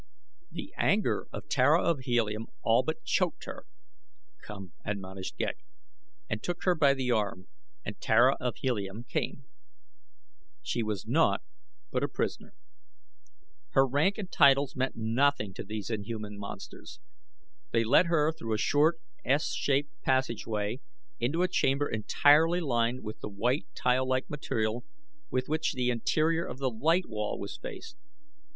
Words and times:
The 0.49 0.73
anger 0.79 1.27
of 1.31 1.47
Tara 1.47 1.83
of 1.83 1.99
Helium 1.99 2.47
all 2.63 2.81
but 2.81 3.03
choked 3.03 3.43
her. 3.43 3.67
"Come," 4.43 4.73
admonished 4.83 5.37
Ghek, 5.37 5.59
and 6.27 6.41
took 6.41 6.63
her 6.63 6.73
by 6.73 6.95
the 6.95 7.11
arm, 7.11 7.47
and 7.85 8.01
Tara 8.01 8.35
of 8.39 8.55
Helium 8.55 9.03
came. 9.03 9.45
She 10.63 10.81
was 10.81 11.05
naught 11.05 11.43
but 11.91 12.01
a 12.01 12.07
prisoner. 12.09 12.55
Her 13.73 13.85
rank 13.85 14.17
and 14.17 14.31
titles 14.31 14.75
meant 14.75 14.95
nothing 14.95 15.53
to 15.53 15.63
these 15.63 15.91
inhuman 15.91 16.39
monsters. 16.39 16.99
They 17.69 17.83
led 17.83 18.07
her 18.07 18.33
through 18.33 18.53
a 18.55 18.57
short, 18.57 18.99
S 19.23 19.53
shaped 19.53 19.91
passageway 20.01 20.79
into 21.19 21.43
a 21.43 21.47
chamber 21.47 21.87
entirely 21.87 22.59
lined 22.59 23.03
with 23.03 23.19
the 23.19 23.29
white, 23.29 23.67
tile 23.75 24.07
like 24.07 24.31
material 24.31 24.83
with 25.29 25.47
which 25.47 25.73
the 25.73 25.91
interior 25.91 26.43
of 26.43 26.57
the 26.57 26.71
light 26.71 27.05
wall 27.05 27.37
was 27.37 27.55
faced. 27.55 27.97